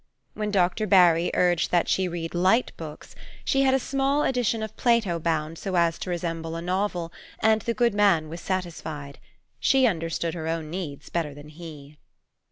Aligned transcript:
When 0.33 0.49
Dr. 0.49 0.87
Barry 0.87 1.29
urged 1.35 1.69
that 1.69 1.87
she 1.87 2.07
read 2.07 2.33
light 2.33 2.71
books, 2.75 3.13
she 3.45 3.61
had 3.61 3.75
a 3.75 3.79
small 3.79 4.23
edition 4.23 4.63
of 4.63 4.75
Plato 4.75 5.19
bound 5.19 5.59
so 5.59 5.75
as 5.75 5.99
to 5.99 6.09
resemble 6.09 6.55
a 6.55 6.61
novel, 6.63 7.13
and 7.39 7.61
the 7.61 7.75
good 7.75 7.93
man 7.93 8.27
was 8.27 8.41
satisfied. 8.41 9.19
She 9.59 9.85
understood 9.85 10.33
her 10.33 10.47
own 10.47 10.71
needs 10.71 11.09
better 11.09 11.35
than 11.35 11.49
he. 11.49 11.99